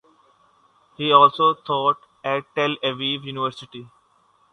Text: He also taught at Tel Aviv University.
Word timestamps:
He 0.97 1.11
also 1.11 1.53
taught 1.53 1.97
at 2.23 2.43
Tel 2.55 2.75
Aviv 2.83 3.21
University. 3.23 3.87